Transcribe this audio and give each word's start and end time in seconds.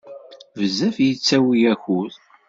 Bezzef 0.57 0.95
yettawi 1.05 1.59
akud. 1.73 2.13